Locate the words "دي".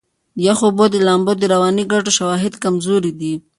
3.19-3.33